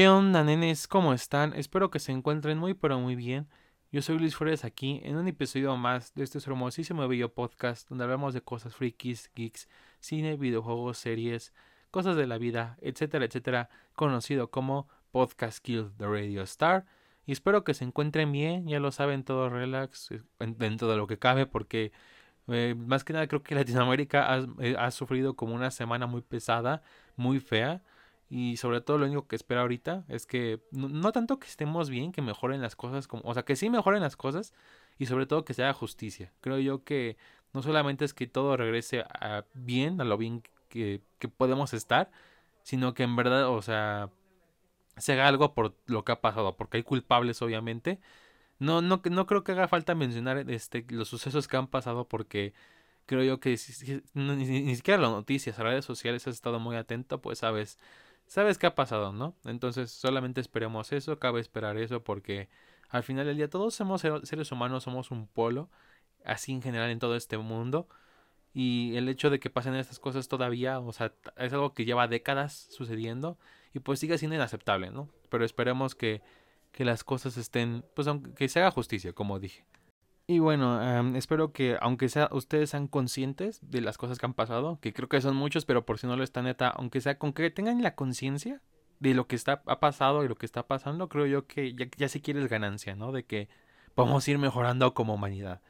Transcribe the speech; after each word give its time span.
¿Qué 0.00 0.08
onda, 0.08 0.42
nenes? 0.42 0.88
¿Cómo 0.88 1.12
están? 1.12 1.52
Espero 1.52 1.90
que 1.90 1.98
se 1.98 2.10
encuentren 2.10 2.56
muy 2.56 2.72
pero 2.72 2.98
muy 2.98 3.16
bien. 3.16 3.50
Yo 3.92 4.00
soy 4.00 4.18
Luis 4.18 4.34
Flores 4.34 4.64
aquí 4.64 5.02
en 5.04 5.18
un 5.18 5.28
episodio 5.28 5.76
más 5.76 6.14
de 6.14 6.24
este 6.24 6.38
hermosísimo 6.38 7.06
video 7.06 7.34
podcast 7.34 7.86
donde 7.86 8.04
hablamos 8.04 8.32
de 8.32 8.40
cosas 8.40 8.74
frikis, 8.74 9.30
geeks, 9.34 9.68
cine, 9.98 10.38
videojuegos, 10.38 10.96
series, 10.96 11.52
cosas 11.90 12.16
de 12.16 12.26
la 12.26 12.38
vida, 12.38 12.78
etcétera, 12.80 13.26
etcétera, 13.26 13.68
conocido 13.94 14.50
como 14.50 14.88
Podcast 15.10 15.62
Kill 15.62 15.90
the 15.98 16.06
Radio 16.06 16.40
Star. 16.44 16.86
Y 17.26 17.32
espero 17.32 17.62
que 17.62 17.74
se 17.74 17.84
encuentren 17.84 18.32
bien, 18.32 18.66
ya 18.66 18.80
lo 18.80 18.92
saben, 18.92 19.22
todo 19.22 19.50
relax, 19.50 20.12
eh, 20.12 20.22
dentro 20.38 20.88
de 20.88 20.96
lo 20.96 21.06
que 21.08 21.18
cabe, 21.18 21.44
porque 21.44 21.92
eh, 22.48 22.74
más 22.74 23.04
que 23.04 23.12
nada 23.12 23.26
creo 23.26 23.42
que 23.42 23.54
Latinoamérica 23.54 24.32
ha, 24.32 24.46
eh, 24.60 24.76
ha 24.78 24.90
sufrido 24.92 25.36
como 25.36 25.54
una 25.54 25.70
semana 25.70 26.06
muy 26.06 26.22
pesada, 26.22 26.80
muy 27.16 27.38
fea. 27.38 27.82
Y 28.30 28.56
sobre 28.58 28.80
todo 28.80 28.98
lo 28.98 29.06
único 29.06 29.26
que 29.26 29.36
espero 29.36 29.60
ahorita 29.62 30.04
es 30.08 30.24
que 30.24 30.60
no, 30.70 31.12
tanto 31.12 31.40
que 31.40 31.48
estemos 31.48 31.90
bien, 31.90 32.12
que 32.12 32.22
mejoren 32.22 32.62
las 32.62 32.76
cosas, 32.76 33.08
como, 33.08 33.22
o 33.24 33.34
sea, 33.34 33.44
que 33.44 33.56
sí 33.56 33.68
mejoren 33.70 34.02
las 34.02 34.16
cosas 34.16 34.54
y 34.98 35.06
sobre 35.06 35.26
todo 35.26 35.44
que 35.44 35.52
se 35.52 35.64
haga 35.64 35.72
justicia. 35.74 36.32
Creo 36.40 36.58
yo 36.60 36.84
que 36.84 37.16
no 37.52 37.62
solamente 37.62 38.04
es 38.04 38.14
que 38.14 38.28
todo 38.28 38.56
regrese 38.56 39.00
a 39.00 39.44
bien, 39.54 40.00
a 40.00 40.04
lo 40.04 40.16
bien 40.16 40.44
que, 40.68 41.02
que 41.18 41.28
podemos 41.28 41.74
estar, 41.74 42.10
sino 42.62 42.94
que 42.94 43.02
en 43.02 43.16
verdad, 43.16 43.48
o 43.48 43.62
sea, 43.62 44.10
se 44.96 45.12
haga 45.14 45.28
algo 45.28 45.54
por 45.54 45.74
lo 45.86 46.04
que 46.04 46.12
ha 46.12 46.20
pasado, 46.20 46.56
porque 46.56 46.78
hay 46.78 46.82
culpables 46.84 47.42
obviamente. 47.42 48.00
No, 48.58 48.82
no, 48.82 49.02
no 49.10 49.26
creo 49.26 49.44
que 49.44 49.52
haga 49.52 49.68
falta 49.68 49.94
mencionar 49.94 50.50
este, 50.50 50.86
los 50.90 51.08
sucesos 51.08 51.48
que 51.48 51.56
han 51.56 51.66
pasado 51.68 52.06
porque 52.08 52.52
creo 53.06 53.24
yo 53.24 53.40
que 53.40 53.58
ni, 54.14 54.36
ni, 54.36 54.76
siquiera 54.76 55.00
las 55.00 55.10
noticias, 55.10 55.58
las 55.58 55.66
redes 55.66 55.84
sociales 55.84 56.26
has 56.28 56.34
estado 56.34 56.60
muy 56.60 56.76
atento, 56.76 57.20
pues 57.22 57.38
sabes 57.40 57.78
sabes 58.30 58.58
qué 58.58 58.66
ha 58.68 58.76
pasado, 58.76 59.12
¿no? 59.12 59.34
Entonces 59.44 59.90
solamente 59.90 60.40
esperemos 60.40 60.92
eso, 60.92 61.18
cabe 61.18 61.40
esperar 61.40 61.76
eso 61.76 62.04
porque 62.04 62.48
al 62.88 63.02
final 63.02 63.26
del 63.26 63.36
día 63.36 63.50
todos 63.50 63.74
somos 63.74 64.02
seres 64.22 64.52
humanos, 64.52 64.84
somos 64.84 65.10
un 65.10 65.26
polo, 65.26 65.68
así 66.24 66.52
en 66.52 66.62
general 66.62 66.90
en 66.90 67.00
todo 67.00 67.16
este 67.16 67.38
mundo. 67.38 67.88
Y 68.54 68.94
el 68.96 69.08
hecho 69.08 69.30
de 69.30 69.40
que 69.40 69.50
pasen 69.50 69.74
estas 69.74 69.98
cosas 69.98 70.28
todavía, 70.28 70.78
o 70.78 70.92
sea, 70.92 71.12
es 71.38 71.52
algo 71.52 71.74
que 71.74 71.84
lleva 71.84 72.06
décadas 72.06 72.68
sucediendo 72.70 73.36
y 73.74 73.80
pues 73.80 73.98
sigue 73.98 74.16
siendo 74.16 74.36
inaceptable, 74.36 74.90
¿no? 74.92 75.08
Pero 75.28 75.44
esperemos 75.44 75.96
que, 75.96 76.22
que 76.70 76.84
las 76.84 77.02
cosas 77.02 77.36
estén, 77.36 77.84
pues 77.94 78.06
que 78.36 78.48
se 78.48 78.60
haga 78.60 78.70
justicia, 78.70 79.12
como 79.12 79.40
dije. 79.40 79.64
Y 80.30 80.38
bueno, 80.38 81.16
espero 81.16 81.52
que 81.52 81.76
aunque 81.80 82.08
sea 82.08 82.28
ustedes 82.30 82.70
sean 82.70 82.86
conscientes 82.86 83.58
de 83.68 83.80
las 83.80 83.98
cosas 83.98 84.16
que 84.20 84.26
han 84.26 84.34
pasado, 84.34 84.78
que 84.80 84.92
creo 84.92 85.08
que 85.08 85.20
son 85.20 85.34
muchos, 85.34 85.64
pero 85.64 85.84
por 85.84 85.98
si 85.98 86.06
no 86.06 86.14
lo 86.14 86.22
están 86.22 86.44
neta, 86.44 86.68
aunque 86.68 87.00
sea 87.00 87.18
con 87.18 87.32
que 87.32 87.50
tengan 87.50 87.82
la 87.82 87.96
conciencia 87.96 88.62
de 89.00 89.14
lo 89.14 89.26
que 89.26 89.34
está 89.34 89.60
ha 89.66 89.80
pasado 89.80 90.24
y 90.24 90.28
lo 90.28 90.36
que 90.36 90.46
está 90.46 90.68
pasando, 90.68 91.08
creo 91.08 91.26
yo 91.26 91.48
que 91.48 91.74
ya, 91.74 91.86
ya 91.96 92.08
si 92.08 92.20
quieres 92.20 92.48
ganancia, 92.48 92.94
¿no? 92.94 93.10
De 93.10 93.24
que 93.24 93.48
a 93.96 94.30
ir 94.30 94.38
mejorando 94.38 94.94
como 94.94 95.14
humanidad. 95.14 95.62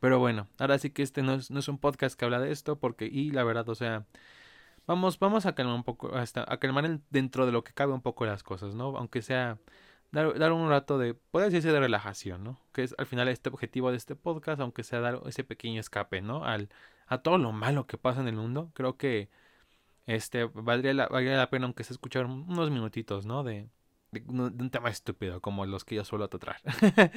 Pero 0.00 0.18
bueno, 0.18 0.48
ahora 0.58 0.76
sí 0.78 0.90
que 0.90 1.02
este 1.02 1.22
no 1.22 1.32
es, 1.32 1.50
no 1.50 1.60
es 1.60 1.68
un 1.68 1.78
podcast 1.78 2.18
que 2.18 2.26
habla 2.26 2.40
de 2.40 2.52
esto, 2.52 2.78
porque, 2.78 3.06
y 3.06 3.30
la 3.30 3.42
verdad, 3.42 3.66
o 3.70 3.74
sea, 3.74 4.04
vamos, 4.86 5.18
vamos 5.18 5.46
a 5.46 5.54
calmar 5.54 5.76
un 5.76 5.84
poco, 5.84 6.14
hasta, 6.14 6.44
a 6.46 6.58
calmar 6.58 7.00
dentro 7.08 7.46
de 7.46 7.52
lo 7.52 7.64
que 7.64 7.72
cabe 7.72 7.94
un 7.94 8.02
poco 8.02 8.26
las 8.26 8.42
cosas, 8.42 8.74
¿no? 8.74 8.98
Aunque 8.98 9.22
sea 9.22 9.58
dar, 10.14 10.52
un 10.52 10.68
rato 10.68 10.98
de, 10.98 11.14
puede 11.14 11.46
decirse 11.46 11.72
de 11.72 11.80
relajación, 11.80 12.44
¿no? 12.44 12.60
Que 12.72 12.84
es 12.84 12.94
al 12.98 13.06
final 13.06 13.28
este 13.28 13.48
objetivo 13.50 13.90
de 13.90 13.96
este 13.96 14.14
podcast, 14.14 14.60
aunque 14.60 14.84
sea 14.84 15.00
dar 15.00 15.20
ese 15.26 15.44
pequeño 15.44 15.80
escape, 15.80 16.22
¿no? 16.22 16.44
Al, 16.44 16.68
a 17.06 17.18
todo 17.18 17.38
lo 17.38 17.52
malo 17.52 17.86
que 17.86 17.98
pasa 17.98 18.20
en 18.20 18.28
el 18.28 18.36
mundo, 18.36 18.70
creo 18.74 18.96
que 18.96 19.28
este 20.06 20.44
valdría 20.44 20.94
la, 20.94 21.08
valdría 21.08 21.36
la 21.36 21.50
pena 21.50 21.66
aunque 21.66 21.84
se 21.84 21.92
escuchar 21.92 22.26
unos 22.26 22.70
minutitos, 22.70 23.26
¿no? 23.26 23.42
De, 23.42 23.68
de, 24.12 24.22
un 24.28 24.70
tema 24.70 24.90
estúpido 24.90 25.40
como 25.40 25.66
los 25.66 25.84
que 25.84 25.96
yo 25.96 26.04
suelo 26.04 26.28
tratar. 26.28 26.60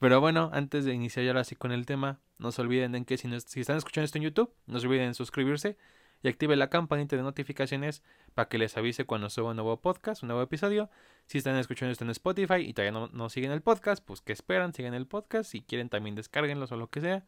Pero 0.00 0.20
bueno, 0.20 0.50
antes 0.52 0.84
de 0.84 0.94
iniciar 0.94 1.26
ahora 1.26 1.44
sí 1.44 1.54
con 1.56 1.72
el 1.72 1.86
tema, 1.86 2.20
no 2.38 2.52
se 2.52 2.62
olviden 2.62 2.94
en 2.94 3.04
que 3.04 3.18
si, 3.18 3.28
no, 3.28 3.38
si 3.40 3.60
están 3.60 3.76
escuchando 3.76 4.06
esto 4.06 4.18
en 4.18 4.24
YouTube, 4.24 4.52
no 4.66 4.80
se 4.80 4.86
olviden 4.86 5.14
suscribirse 5.14 5.76
y 6.22 6.28
active 6.28 6.56
la 6.56 6.68
campanita 6.68 7.16
de 7.16 7.22
notificaciones 7.22 8.02
para 8.34 8.48
que 8.48 8.58
les 8.58 8.76
avise 8.76 9.04
cuando 9.04 9.30
suba 9.30 9.50
un 9.50 9.56
nuevo 9.56 9.80
podcast, 9.80 10.22
un 10.22 10.28
nuevo 10.28 10.42
episodio. 10.42 10.90
Si 11.26 11.38
están 11.38 11.56
escuchando 11.56 11.92
esto 11.92 12.04
en 12.04 12.10
Spotify 12.10 12.56
y 12.56 12.72
todavía 12.72 13.08
no, 13.12 13.28
siguen 13.28 13.52
el 13.52 13.62
podcast, 13.62 14.04
pues 14.04 14.20
que 14.20 14.32
esperan, 14.32 14.72
sigan 14.72 14.94
el 14.94 15.06
podcast. 15.06 15.50
Si 15.50 15.62
quieren 15.62 15.88
también 15.88 16.14
descarguenlos 16.14 16.72
o 16.72 16.76
lo 16.76 16.90
que 16.90 17.00
sea. 17.00 17.24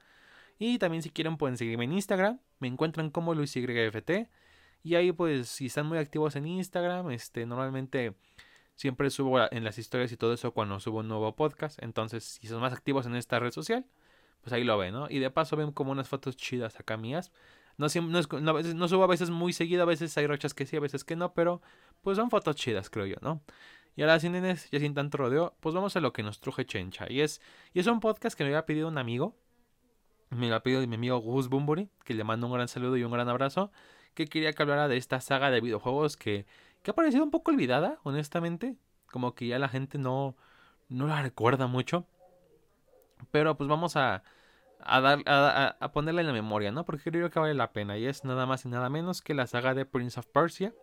Y 0.58 0.78
también 0.78 1.02
si 1.02 1.10
quieren 1.10 1.36
pueden 1.36 1.56
seguirme 1.56 1.84
en 1.84 1.92
Instagram. 1.92 2.40
Me 2.58 2.68
encuentran 2.68 3.10
como 3.10 3.34
LuisYFT. 3.34 4.28
Y 4.82 4.94
ahí 4.94 5.12
pues 5.12 5.48
si 5.48 5.66
están 5.66 5.86
muy 5.86 5.98
activos 5.98 6.36
en 6.36 6.46
Instagram, 6.46 7.10
este 7.10 7.46
normalmente 7.46 8.14
siempre 8.74 9.10
subo 9.10 9.38
en 9.52 9.62
las 9.62 9.76
historias 9.78 10.10
y 10.10 10.16
todo 10.16 10.32
eso 10.32 10.52
cuando 10.52 10.80
subo 10.80 11.00
un 11.00 11.08
nuevo 11.08 11.36
podcast. 11.36 11.80
Entonces 11.82 12.24
si 12.24 12.48
son 12.48 12.60
más 12.60 12.72
activos 12.72 13.06
en 13.06 13.14
esta 13.14 13.38
red 13.38 13.52
social, 13.52 13.86
pues 14.40 14.52
ahí 14.52 14.64
lo 14.64 14.78
ven, 14.78 14.94
¿no? 14.94 15.08
Y 15.10 15.18
de 15.18 15.30
paso 15.30 15.56
ven 15.56 15.70
como 15.72 15.92
unas 15.92 16.08
fotos 16.08 16.36
chidas 16.36 16.80
acá 16.80 16.96
mías. 16.96 17.30
No, 17.80 17.88
subo 17.88 19.04
a 19.04 19.06
veces 19.06 19.30
muy 19.30 19.54
seguido, 19.54 19.82
a 19.82 19.86
veces 19.86 20.14
hay 20.18 20.26
rochas 20.26 20.52
que 20.52 20.66
sí, 20.66 20.76
a 20.76 20.80
veces 20.80 21.02
que 21.02 21.16
no, 21.16 21.32
pero 21.32 21.62
pues 22.02 22.18
son 22.18 22.28
fotos 22.28 22.54
chidas, 22.54 22.90
creo 22.90 23.06
yo, 23.06 23.16
¿no? 23.22 23.40
Y 23.96 24.02
ahora, 24.02 24.20
sin 24.20 24.32
nenes, 24.32 24.68
ya 24.70 24.78
sin 24.78 24.92
tanto 24.92 25.16
rodeo, 25.16 25.54
pues 25.60 25.74
vamos 25.74 25.96
a 25.96 26.00
lo 26.00 26.12
que 26.12 26.22
nos 26.22 26.40
truje 26.40 26.66
Chencha. 26.66 27.06
Y 27.10 27.22
es, 27.22 27.40
y 27.72 27.80
es 27.80 27.86
un 27.86 28.00
podcast 28.00 28.36
que 28.36 28.44
me 28.44 28.50
había 28.50 28.66
pedido 28.66 28.86
un 28.86 28.98
amigo. 28.98 29.34
Me 30.28 30.50
lo 30.50 30.56
ha 30.56 30.62
pedido 30.62 30.86
mi 30.86 30.94
amigo 30.94 31.18
Gus 31.20 31.48
Bumburi, 31.48 31.88
que 32.04 32.12
le 32.12 32.22
mando 32.22 32.48
un 32.48 32.52
gran 32.52 32.68
saludo 32.68 32.98
y 32.98 33.02
un 33.02 33.12
gran 33.12 33.30
abrazo. 33.30 33.72
Que 34.12 34.26
quería 34.26 34.52
que 34.52 34.62
hablara 34.62 34.86
de 34.86 34.98
esta 34.98 35.22
saga 35.22 35.50
de 35.50 35.62
videojuegos 35.62 36.18
que, 36.18 36.44
que 36.82 36.90
ha 36.90 36.94
parecido 36.94 37.24
un 37.24 37.30
poco 37.30 37.50
olvidada, 37.50 37.98
honestamente. 38.02 38.76
Como 39.10 39.34
que 39.34 39.46
ya 39.46 39.58
la 39.58 39.70
gente 39.70 39.96
no, 39.96 40.36
no 40.90 41.06
la 41.06 41.22
recuerda 41.22 41.66
mucho. 41.66 42.06
Pero 43.30 43.56
pues 43.56 43.68
vamos 43.68 43.96
a, 43.96 44.22
a, 44.84 45.00
dar, 45.00 45.22
a, 45.26 45.92
ponerla 45.92 46.20
en 46.22 46.26
la 46.28 46.32
memoria, 46.32 46.72
¿no? 46.72 46.84
Porque 46.84 47.10
creo 47.10 47.30
que 47.30 47.38
vale 47.38 47.54
la 47.54 47.72
pena. 47.72 47.98
Y 47.98 48.06
es 48.06 48.24
nada 48.24 48.46
más 48.46 48.64
y 48.64 48.68
nada 48.68 48.88
menos 48.90 49.22
que 49.22 49.34
la 49.34 49.46
saga 49.46 49.74
de 49.74 49.84
Prince 49.86 50.18
of 50.18 50.26
Persia. 50.26 50.74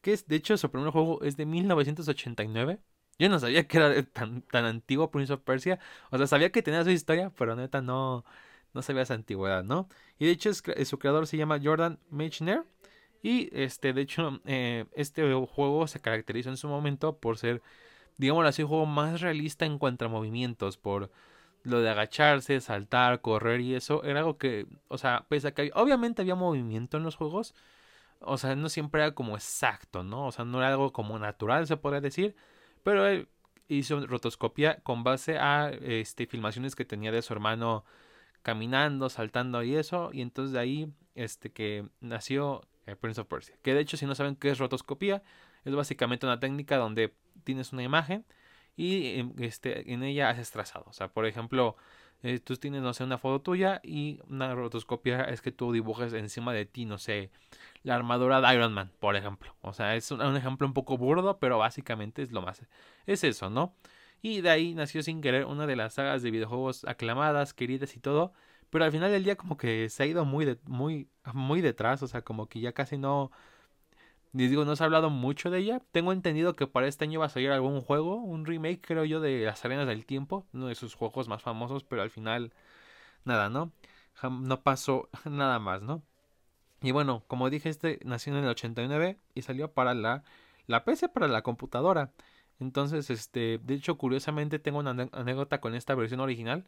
Que 0.00 0.12
es, 0.12 0.28
de 0.28 0.36
hecho, 0.36 0.56
su 0.56 0.70
primer 0.70 0.90
juego 0.90 1.22
es 1.22 1.36
de 1.36 1.46
1989. 1.46 2.78
Yo 3.18 3.28
no 3.28 3.38
sabía 3.40 3.66
que 3.66 3.78
era 3.78 4.02
tan, 4.04 4.42
tan 4.42 4.64
antiguo 4.64 5.10
Prince 5.10 5.32
of 5.32 5.40
Persia. 5.42 5.78
O 6.10 6.18
sea, 6.18 6.26
sabía 6.26 6.50
que 6.50 6.62
tenía 6.62 6.84
su 6.84 6.90
historia, 6.90 7.32
pero 7.36 7.56
neta 7.56 7.80
no, 7.82 8.24
no 8.74 8.82
sabía 8.82 9.02
esa 9.02 9.14
antigüedad, 9.14 9.64
¿no? 9.64 9.88
Y 10.18 10.26
de 10.26 10.32
hecho, 10.32 10.52
su 10.54 10.98
creador 10.98 11.26
se 11.26 11.36
llama 11.36 11.60
Jordan 11.62 11.98
Mechner. 12.10 12.64
Y 13.22 13.50
este, 13.52 13.92
de 13.92 14.02
hecho, 14.02 14.40
eh, 14.46 14.86
este 14.94 15.22
juego 15.46 15.86
se 15.88 16.00
caracterizó 16.00 16.50
en 16.50 16.56
su 16.56 16.68
momento 16.68 17.18
por 17.18 17.38
ser, 17.38 17.62
digamos 18.16 18.46
así, 18.46 18.62
juego 18.62 18.86
más 18.86 19.20
realista 19.20 19.66
en 19.66 19.78
cuanto 19.78 20.04
a 20.04 20.08
movimientos. 20.08 20.76
Por 20.76 21.10
lo 21.64 21.80
de 21.80 21.90
agacharse, 21.90 22.60
saltar, 22.60 23.20
correr 23.20 23.60
y 23.60 23.74
eso 23.74 24.04
era 24.04 24.20
algo 24.20 24.38
que, 24.38 24.66
o 24.88 24.98
sea, 24.98 25.26
pese 25.28 25.48
a 25.48 25.54
que 25.54 25.70
obviamente 25.74 26.22
había 26.22 26.34
movimiento 26.34 26.96
en 26.96 27.02
los 27.04 27.16
juegos, 27.16 27.54
o 28.20 28.38
sea, 28.38 28.56
no 28.56 28.68
siempre 28.68 29.02
era 29.02 29.14
como 29.14 29.36
exacto, 29.36 30.02
¿no? 30.02 30.26
O 30.26 30.32
sea, 30.32 30.44
no 30.44 30.58
era 30.58 30.68
algo 30.68 30.92
como 30.92 31.18
natural, 31.18 31.66
se 31.66 31.76
podría 31.76 32.00
decir, 32.00 32.36
pero 32.82 33.06
él 33.06 33.28
hizo 33.68 34.06
rotoscopia 34.06 34.80
con 34.82 35.04
base 35.04 35.38
a 35.38 35.70
este 35.70 36.26
filmaciones 36.26 36.74
que 36.74 36.84
tenía 36.84 37.12
de 37.12 37.22
su 37.22 37.32
hermano 37.32 37.84
caminando, 38.42 39.08
saltando 39.10 39.62
y 39.62 39.76
eso, 39.76 40.10
y 40.12 40.22
entonces 40.22 40.52
de 40.52 40.60
ahí 40.60 40.92
este 41.14 41.50
que 41.52 41.88
nació 42.00 42.62
eh, 42.86 42.96
Prince 42.96 43.20
of 43.20 43.26
Persia. 43.28 43.56
Que 43.62 43.74
de 43.74 43.80
hecho, 43.80 43.96
si 43.96 44.06
no 44.06 44.14
saben 44.14 44.36
qué 44.36 44.50
es 44.50 44.58
rotoscopia, 44.58 45.22
es 45.64 45.74
básicamente 45.74 46.24
una 46.26 46.40
técnica 46.40 46.76
donde 46.76 47.12
tienes 47.44 47.72
una 47.72 47.82
imagen 47.82 48.24
y 48.78 49.18
em, 49.18 49.32
este, 49.38 49.92
en 49.92 50.04
ella 50.04 50.30
haces 50.30 50.52
trazado. 50.52 50.84
O 50.88 50.92
sea, 50.92 51.08
por 51.08 51.26
ejemplo, 51.26 51.76
eh, 52.22 52.38
tú 52.38 52.56
tienes, 52.56 52.80
no 52.80 52.94
sé, 52.94 53.02
una 53.04 53.18
foto 53.18 53.42
tuya 53.42 53.80
y 53.82 54.20
una 54.28 54.54
rotoscopia 54.54 55.24
es 55.24 55.42
que 55.42 55.50
tú 55.52 55.72
dibujes 55.72 56.12
encima 56.12 56.52
de 56.52 56.64
ti, 56.64 56.84
no 56.84 56.96
sé, 56.98 57.30
la 57.82 57.96
armadura 57.96 58.40
de 58.40 58.54
Iron 58.54 58.72
Man, 58.72 58.92
por 59.00 59.16
ejemplo. 59.16 59.54
O 59.62 59.72
sea, 59.72 59.96
es 59.96 60.10
un, 60.12 60.36
ejemplo 60.36 60.66
un 60.66 60.74
poco 60.74 60.96
burdo, 60.96 61.38
pero 61.40 61.58
básicamente 61.58 62.22
es 62.22 62.30
lo 62.30 62.40
más. 62.40 62.62
Es 63.06 63.24
eso, 63.24 63.50
¿no? 63.50 63.74
Y 64.22 64.42
de 64.42 64.50
ahí 64.50 64.74
nació 64.74 65.02
sin 65.02 65.20
querer 65.20 65.44
una 65.46 65.66
de 65.66 65.76
las 65.76 65.94
sagas 65.94 66.22
de 66.22 66.30
videojuegos 66.30 66.84
aclamadas, 66.84 67.54
queridas 67.54 67.96
y 67.96 68.00
todo. 68.00 68.32
Pero 68.70 68.84
al 68.84 68.92
final 68.92 69.10
del 69.10 69.24
día 69.24 69.36
como 69.36 69.56
que 69.56 69.88
se 69.90 70.02
ha 70.04 70.06
ido 70.06 70.24
muy, 70.24 70.44
de, 70.44 70.58
muy, 70.66 71.08
muy 71.34 71.60
detrás. 71.62 72.02
O 72.02 72.08
sea, 72.08 72.22
como 72.22 72.48
que 72.48 72.60
ya 72.60 72.72
casi 72.72 72.98
no 72.98 73.32
les 74.32 74.50
digo, 74.50 74.64
no 74.64 74.76
se 74.76 74.82
ha 74.82 74.86
hablado 74.86 75.10
mucho 75.10 75.50
de 75.50 75.58
ella. 75.60 75.82
Tengo 75.92 76.12
entendido 76.12 76.54
que 76.56 76.66
para 76.66 76.86
este 76.86 77.04
año 77.04 77.20
va 77.20 77.26
a 77.26 77.30
salir 77.30 77.50
algún 77.50 77.80
juego, 77.80 78.16
un 78.16 78.46
remake, 78.46 78.80
creo 78.80 79.04
yo, 79.04 79.20
de 79.20 79.44
Las 79.44 79.64
Arenas 79.64 79.86
del 79.86 80.06
Tiempo, 80.06 80.46
uno 80.52 80.68
de 80.68 80.74
sus 80.74 80.94
juegos 80.94 81.28
más 81.28 81.42
famosos, 81.42 81.84
pero 81.84 82.02
al 82.02 82.10
final, 82.10 82.52
nada, 83.24 83.50
¿no? 83.50 83.72
No 84.30 84.62
pasó 84.62 85.08
nada 85.24 85.58
más, 85.58 85.82
¿no? 85.82 86.02
Y 86.82 86.92
bueno, 86.92 87.24
como 87.26 87.50
dije, 87.50 87.68
este 87.68 87.98
nació 88.04 88.36
en 88.36 88.44
el 88.44 88.50
89 88.50 89.18
y 89.34 89.42
salió 89.42 89.72
para 89.72 89.94
la, 89.94 90.22
la 90.66 90.84
PC, 90.84 91.08
para 91.08 91.28
la 91.28 91.42
computadora. 91.42 92.12
Entonces, 92.60 93.10
este, 93.10 93.58
de 93.62 93.74
hecho, 93.74 93.98
curiosamente 93.98 94.58
tengo 94.58 94.78
una 94.78 94.90
anécdota 95.12 95.60
con 95.60 95.74
esta 95.74 95.94
versión 95.94 96.20
original, 96.20 96.66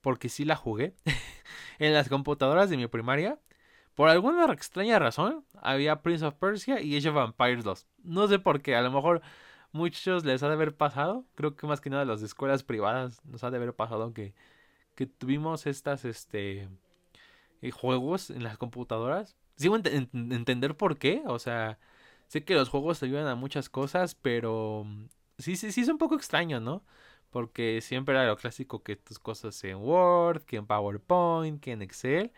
porque 0.00 0.28
sí 0.28 0.44
la 0.44 0.56
jugué 0.56 0.94
en 1.78 1.92
las 1.94 2.08
computadoras 2.08 2.70
de 2.70 2.76
mi 2.76 2.86
primaria. 2.88 3.38
Por 3.94 4.08
alguna 4.08 4.50
extraña 4.52 4.98
razón, 4.98 5.44
había 5.60 6.02
Prince 6.02 6.24
of 6.24 6.34
Persia 6.34 6.80
y 6.80 6.96
Age 6.96 7.10
of 7.10 7.16
Empires 7.16 7.64
2. 7.64 7.86
No 8.04 8.26
sé 8.28 8.38
por 8.38 8.62
qué, 8.62 8.74
a 8.74 8.82
lo 8.82 8.90
mejor 8.90 9.22
muchos 9.72 10.24
les 10.24 10.42
ha 10.42 10.48
de 10.48 10.54
haber 10.54 10.74
pasado. 10.74 11.26
Creo 11.34 11.56
que 11.56 11.66
más 11.66 11.80
que 11.80 11.90
nada 11.90 12.04
las 12.04 12.22
escuelas 12.22 12.62
privadas 12.62 13.22
nos 13.24 13.44
ha 13.44 13.50
de 13.50 13.58
haber 13.58 13.74
pasado 13.74 14.14
que, 14.14 14.34
que 14.94 15.06
tuvimos 15.06 15.66
estas, 15.66 16.04
este, 16.04 16.68
eh, 17.62 17.70
juegos 17.70 18.30
en 18.30 18.42
las 18.42 18.58
computadoras. 18.58 19.36
Sigo 19.56 19.76
en 19.76 20.08
entender 20.32 20.76
por 20.76 20.98
qué, 20.98 21.22
o 21.26 21.38
sea, 21.38 21.78
sé 22.26 22.44
que 22.44 22.54
los 22.54 22.68
juegos 22.68 22.98
te 23.00 23.06
ayudan 23.06 23.26
a 23.28 23.34
muchas 23.36 23.68
cosas, 23.68 24.14
pero 24.14 24.86
sí, 25.38 25.56
sí, 25.56 25.70
sí 25.72 25.82
es 25.82 25.88
un 25.88 25.98
poco 25.98 26.16
extraño, 26.16 26.60
¿no? 26.60 26.84
Porque 27.30 27.80
siempre 27.82 28.14
era 28.14 28.26
lo 28.26 28.36
clásico 28.36 28.82
que 28.82 28.96
tus 28.96 29.18
cosas 29.18 29.62
en 29.64 29.76
Word, 29.76 30.42
que 30.42 30.56
en 30.56 30.66
PowerPoint, 30.66 31.60
que 31.60 31.72
en 31.72 31.82
Excel. 31.82 32.32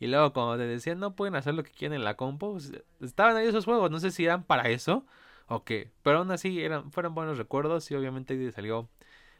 Y 0.00 0.06
luego 0.08 0.32
cuando 0.32 0.56
te 0.56 0.66
decían 0.66 0.98
no 0.98 1.14
pueden 1.14 1.36
hacer 1.36 1.54
lo 1.54 1.62
que 1.62 1.70
quieren 1.70 1.96
en 1.98 2.04
la 2.04 2.16
compu, 2.16 2.58
estaban 3.00 3.36
ahí 3.36 3.46
esos 3.46 3.66
juegos, 3.66 3.90
no 3.90 4.00
sé 4.00 4.10
si 4.10 4.24
eran 4.24 4.44
para 4.44 4.68
eso 4.70 5.06
o 5.46 5.64
qué. 5.64 5.90
Pero 6.02 6.18
aún 6.18 6.30
así 6.30 6.62
eran, 6.62 6.90
fueron 6.90 7.14
buenos 7.14 7.38
recuerdos 7.38 7.90
y 7.90 7.94
obviamente 7.94 8.50
salió. 8.52 8.88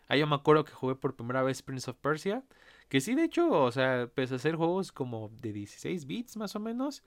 Ahí 0.09 0.21
yo 0.21 0.27
me 0.27 0.35
acuerdo 0.37 0.65
que 0.65 0.73
jugué 0.73 0.97
por 0.97 1.17
primera 1.17 1.43
vez 1.43 1.63
Prince 1.63 1.91
of 1.91 1.97
Persia. 1.97 2.45
Que 2.89 3.01
sí, 3.01 3.15
de 3.15 3.25
hecho, 3.25 3.49
o 3.51 3.73
sea, 3.73 4.09
pese 4.15 4.35
a 4.35 4.39
ser 4.39 4.57
juegos 4.57 4.93
como 4.93 5.31
de 5.41 5.53
16 5.53 6.07
bits 6.07 6.37
más 6.37 6.57
o 6.57 6.61
menos, 6.61 7.05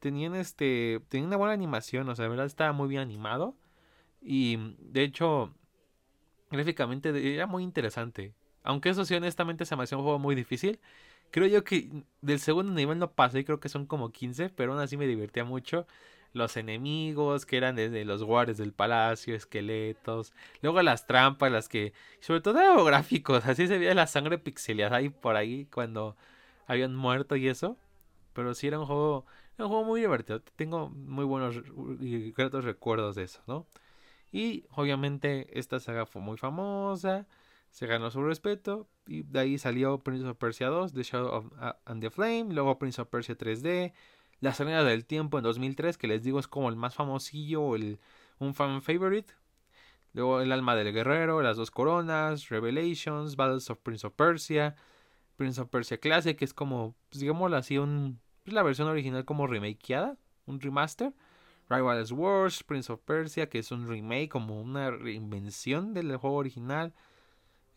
tenían 0.00 0.34
este, 0.34 1.00
tenían 1.08 1.28
una 1.28 1.36
buena 1.36 1.52
animación, 1.54 2.08
o 2.08 2.16
sea, 2.16 2.24
de 2.24 2.30
verdad 2.30 2.46
estaba 2.46 2.72
muy 2.72 2.88
bien 2.88 3.02
animado. 3.02 3.54
Y 4.22 4.74
de 4.80 5.02
hecho, 5.04 5.54
gráficamente 6.50 7.34
era 7.34 7.46
muy 7.46 7.62
interesante. 7.62 8.34
Aunque 8.62 8.88
eso 8.90 9.04
sí, 9.04 9.14
honestamente 9.14 9.64
se 9.66 9.76
me 9.76 9.84
hacía 9.84 9.98
un 9.98 10.04
juego 10.04 10.18
muy 10.18 10.34
difícil. 10.34 10.80
Creo 11.30 11.46
yo 11.46 11.64
que 11.64 11.90
del 12.20 12.40
segundo 12.40 12.72
nivel 12.72 12.98
no 12.98 13.12
pasé, 13.12 13.44
creo 13.44 13.60
que 13.60 13.68
son 13.68 13.86
como 13.86 14.10
15, 14.10 14.50
pero 14.50 14.72
aún 14.72 14.80
así 14.80 14.96
me 14.96 15.06
divertía 15.06 15.44
mucho. 15.44 15.86
Los 16.32 16.56
enemigos, 16.56 17.46
que 17.46 17.56
eran 17.56 17.76
desde 17.76 18.04
los 18.04 18.22
guardias 18.22 18.58
del 18.58 18.72
palacio, 18.72 19.34
esqueletos. 19.34 20.32
Luego 20.62 20.82
las 20.82 21.06
trampas, 21.06 21.50
las 21.52 21.68
que. 21.68 21.92
Sobre 22.20 22.40
todo 22.40 22.60
eran 22.60 22.84
gráficos, 22.84 23.46
así 23.46 23.66
se 23.68 23.78
veía 23.78 23.94
la 23.94 24.06
sangre 24.06 24.38
pixelada 24.38 24.96
ahí 24.98 25.08
por 25.08 25.36
ahí 25.36 25.66
cuando 25.66 26.16
habían 26.66 26.94
muerto 26.96 27.36
y 27.36 27.48
eso. 27.48 27.76
Pero 28.34 28.54
sí 28.54 28.66
era 28.68 28.78
un 28.80 28.86
juego. 28.86 29.26
un 29.58 29.68
juego 29.68 29.84
muy 29.84 30.00
divertido. 30.00 30.40
Tengo 30.56 30.90
muy 30.90 31.24
buenos 31.24 31.56
y 32.00 32.32
gratos 32.32 32.64
recuerdos 32.64 33.16
de 33.16 33.24
eso, 33.24 33.42
¿no? 33.46 33.66
Y 34.32 34.64
obviamente 34.72 35.48
esta 35.58 35.80
saga 35.80 36.06
fue 36.06 36.22
muy 36.22 36.36
famosa 36.36 37.26
se 37.76 37.86
ganó 37.86 38.10
su 38.10 38.24
respeto 38.24 38.88
y 39.06 39.22
de 39.24 39.38
ahí 39.38 39.58
salió 39.58 39.98
Prince 39.98 40.26
of 40.26 40.38
Persia 40.38 40.68
2, 40.68 40.94
The 40.94 41.02
Shadow 41.02 41.28
of, 41.28 41.44
uh, 41.60 41.74
and 41.84 42.00
the 42.00 42.08
Flame, 42.08 42.46
luego 42.54 42.78
Prince 42.78 43.02
of 43.02 43.08
Persia 43.08 43.36
3D, 43.36 43.92
La 44.40 44.54
Salida 44.54 44.82
del 44.82 45.04
Tiempo 45.04 45.36
en 45.36 45.44
2003, 45.44 45.98
que 45.98 46.06
les 46.06 46.22
digo 46.22 46.38
es 46.38 46.48
como 46.48 46.70
el 46.70 46.76
más 46.76 46.94
famosillo, 46.94 47.76
el, 47.76 48.00
un 48.38 48.54
fan 48.54 48.80
favorite. 48.80 49.34
Luego 50.14 50.40
El 50.40 50.52
Alma 50.52 50.74
del 50.74 50.90
Guerrero, 50.90 51.42
Las 51.42 51.58
Dos 51.58 51.70
Coronas, 51.70 52.48
Revelations, 52.48 53.36
Battles 53.36 53.68
of 53.68 53.80
Prince 53.80 54.06
of 54.06 54.14
Persia, 54.14 54.74
Prince 55.36 55.60
of 55.60 55.68
Persia 55.68 55.98
Classic, 55.98 56.34
que 56.34 56.46
es 56.46 56.54
como, 56.54 56.94
pues, 57.10 57.20
digámoslo 57.20 57.58
así, 57.58 57.76
un, 57.76 58.18
es 58.46 58.54
la 58.54 58.62
versión 58.62 58.88
original 58.88 59.26
como 59.26 59.46
remakeada, 59.46 60.16
un 60.46 60.62
remaster. 60.62 61.12
Rivals 61.68 62.10
Wars, 62.10 62.62
Prince 62.62 62.90
of 62.90 63.00
Persia, 63.02 63.50
que 63.50 63.58
es 63.58 63.70
un 63.70 63.86
remake, 63.86 64.30
como 64.30 64.62
una 64.62 64.90
reinvención 64.90 65.92
del 65.92 66.16
juego 66.16 66.36
original. 66.36 66.94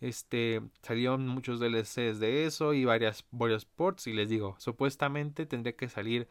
Este, 0.02 0.62
salieron 0.82 1.28
muchos 1.28 1.60
DLCs 1.60 2.20
de 2.20 2.46
eso 2.46 2.74
y 2.74 2.86
varias, 2.86 3.26
varios 3.32 3.66
ports. 3.66 4.08
Y 4.08 4.14
les 4.14 4.30
digo, 4.30 4.56
supuestamente 4.60 5.46
tendría 5.46 5.76
que 5.76 5.90
salir 5.90 6.28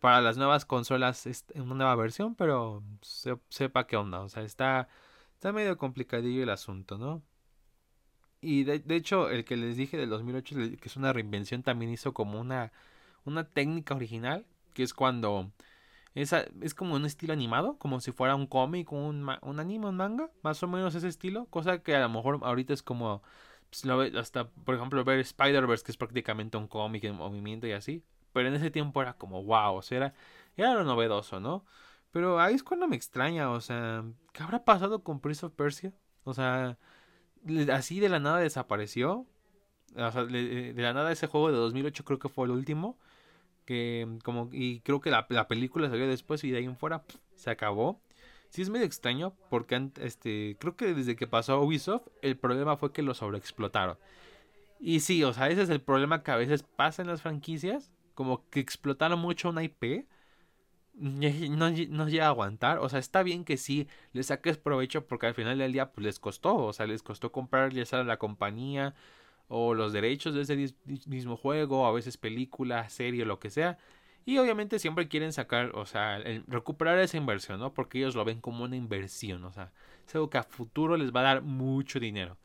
para 0.00 0.20
las 0.20 0.36
nuevas 0.36 0.64
consolas 0.64 1.26
en 1.54 1.62
una 1.62 1.74
nueva 1.76 1.96
versión, 1.96 2.34
pero 2.34 2.82
sepa 3.48 3.86
qué 3.86 3.96
onda. 3.96 4.20
O 4.20 4.28
sea, 4.28 4.42
está, 4.42 4.88
está 5.34 5.52
medio 5.52 5.78
complicadillo 5.78 6.42
el 6.42 6.50
asunto, 6.50 6.98
¿no? 6.98 7.22
Y 8.40 8.64
de, 8.64 8.80
de, 8.80 8.96
hecho, 8.96 9.30
el 9.30 9.44
que 9.44 9.56
les 9.56 9.76
dije 9.76 9.96
del 9.96 10.10
2008, 10.10 10.56
que 10.80 10.88
es 10.88 10.96
una 10.96 11.12
reinvención, 11.12 11.62
también 11.62 11.92
hizo 11.92 12.12
como 12.12 12.40
una, 12.40 12.72
una 13.24 13.44
técnica 13.44 13.94
original, 13.94 14.44
que 14.74 14.82
es 14.82 14.92
cuando 14.94 15.52
es, 16.14 16.32
es 16.32 16.74
como 16.74 16.94
un 16.94 17.06
estilo 17.06 17.32
animado, 17.32 17.78
como 17.78 18.00
si 18.00 18.12
fuera 18.12 18.34
un 18.34 18.46
cómic, 18.46 18.92
un, 18.92 19.28
un 19.42 19.60
anime, 19.60 19.86
un 19.88 19.96
manga, 19.96 20.30
más 20.42 20.62
o 20.62 20.68
menos 20.68 20.94
ese 20.94 21.08
estilo, 21.08 21.46
cosa 21.46 21.82
que 21.82 21.96
a 21.96 22.00
lo 22.00 22.08
mejor 22.08 22.40
ahorita 22.42 22.74
es 22.74 22.82
como, 22.82 23.22
pues, 23.70 23.84
hasta 24.16 24.48
por 24.48 24.74
ejemplo 24.74 25.04
ver 25.04 25.20
Spider-Verse, 25.20 25.84
que 25.84 25.92
es 25.92 25.96
prácticamente 25.96 26.56
un 26.56 26.68
cómic 26.68 27.04
en 27.04 27.16
movimiento 27.16 27.66
y 27.66 27.72
así, 27.72 28.02
pero 28.32 28.48
en 28.48 28.54
ese 28.54 28.70
tiempo 28.70 29.00
era 29.02 29.14
como 29.14 29.42
wow, 29.44 29.76
o 29.76 29.82
sea, 29.82 29.96
era, 29.98 30.14
era 30.56 30.74
lo 30.74 30.84
novedoso, 30.84 31.40
¿no? 31.40 31.64
Pero 32.10 32.40
ahí 32.40 32.54
es 32.54 32.62
cuando 32.62 32.86
me 32.88 32.96
extraña, 32.96 33.50
o 33.50 33.60
sea, 33.60 34.04
¿qué 34.32 34.42
habrá 34.42 34.64
pasado 34.64 35.02
con 35.02 35.20
Prince 35.20 35.46
of 35.46 35.52
Persia? 35.54 35.92
O 36.24 36.34
sea, 36.34 36.78
así 37.72 38.00
de 38.00 38.08
la 38.08 38.20
nada 38.20 38.38
desapareció. 38.38 39.26
O 39.96 40.10
sea, 40.10 40.24
de 40.24 40.74
la 40.76 40.92
nada 40.94 41.12
ese 41.12 41.26
juego 41.26 41.50
de 41.50 41.56
2008 41.56 42.04
creo 42.04 42.18
que 42.18 42.28
fue 42.28 42.46
el 42.46 42.52
último 42.52 42.98
que 43.64 44.18
como 44.24 44.48
y 44.52 44.80
creo 44.80 45.00
que 45.00 45.10
la, 45.10 45.26
la 45.30 45.48
película 45.48 45.88
salió 45.88 46.06
después 46.08 46.44
y 46.44 46.50
de 46.50 46.58
ahí 46.58 46.64
en 46.64 46.76
fuera 46.76 47.04
se 47.34 47.50
acabó. 47.50 48.00
Sí 48.50 48.62
es 48.62 48.70
medio 48.70 48.86
extraño 48.86 49.34
porque 49.48 49.90
este 50.00 50.56
creo 50.60 50.76
que 50.76 50.94
desde 50.94 51.16
que 51.16 51.26
pasó 51.26 51.60
Ubisoft 51.62 52.08
el 52.22 52.36
problema 52.36 52.76
fue 52.76 52.92
que 52.92 53.02
lo 53.02 53.14
sobreexplotaron. 53.14 53.98
Y 54.80 55.00
sí, 55.00 55.22
o 55.24 55.32
sea, 55.32 55.48
ese 55.48 55.62
es 55.62 55.70
el 55.70 55.80
problema 55.80 56.22
que 56.22 56.32
a 56.32 56.36
veces 56.36 56.64
pasa 56.64 57.02
en 57.02 57.08
las 57.08 57.22
franquicias, 57.22 57.92
como 58.14 58.48
que 58.50 58.60
explotaron 58.60 59.18
mucho 59.20 59.48
una 59.50 59.62
IP. 59.62 60.06
No, 60.94 61.70
no 61.70 62.08
llega 62.08 62.26
a 62.26 62.28
aguantar, 62.28 62.78
o 62.78 62.88
sea, 62.88 62.98
está 62.98 63.22
bien 63.22 63.44
que 63.44 63.56
sí 63.56 63.88
le 64.12 64.22
saques 64.22 64.58
provecho 64.58 65.06
porque 65.06 65.26
al 65.26 65.34
final 65.34 65.56
del 65.58 65.72
día 65.72 65.90
pues 65.92 66.04
les 66.04 66.18
costó, 66.20 66.56
o 66.56 66.72
sea, 66.74 66.86
les 66.86 67.02
costó 67.02 67.32
comprar 67.32 67.72
ya 67.72 67.84
a 67.98 68.04
la 68.04 68.18
compañía, 68.18 68.94
o 69.54 69.74
los 69.74 69.92
derechos 69.92 70.34
de 70.34 70.42
ese 70.42 70.74
mismo 71.06 71.36
juego, 71.36 71.86
a 71.86 71.92
veces 71.92 72.16
película, 72.16 72.88
serie, 72.88 73.26
lo 73.26 73.38
que 73.38 73.50
sea. 73.50 73.76
Y 74.24 74.38
obviamente 74.38 74.78
siempre 74.78 75.08
quieren 75.08 75.32
sacar, 75.34 75.72
o 75.74 75.84
sea, 75.84 76.18
recuperar 76.46 76.98
esa 77.00 77.18
inversión, 77.18 77.60
¿no? 77.60 77.74
Porque 77.74 77.98
ellos 77.98 78.14
lo 78.14 78.24
ven 78.24 78.40
como 78.40 78.64
una 78.64 78.76
inversión, 78.76 79.44
o 79.44 79.52
sea, 79.52 79.70
es 80.06 80.14
algo 80.14 80.30
que 80.30 80.38
a 80.38 80.42
futuro 80.42 80.96
les 80.96 81.12
va 81.12 81.20
a 81.20 81.24
dar 81.24 81.42
mucho 81.42 82.00
dinero. 82.00 82.38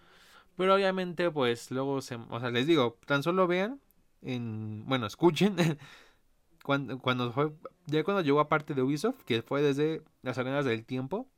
Pero 0.58 0.76
obviamente, 0.76 1.32
pues 1.32 1.72
luego, 1.72 2.02
se, 2.02 2.16
o 2.16 2.40
sea, 2.42 2.52
les 2.52 2.68
digo, 2.68 2.98
tan 3.06 3.24
solo 3.24 3.48
vean, 3.48 3.80
en, 4.22 4.84
bueno, 4.86 5.06
escuchen, 5.08 5.56
cuando, 6.64 7.00
cuando 7.00 7.32
fue, 7.32 7.54
ya 7.86 8.04
cuando 8.04 8.22
llegó 8.22 8.42
a 8.42 8.50
parte 8.50 8.74
de 8.74 8.82
Ubisoft, 8.82 9.24
que 9.24 9.42
fue 9.44 9.62
desde 9.62 10.02
las 10.24 10.38
arenas 10.40 10.66
del 10.66 10.84
tiempo, 10.86 11.30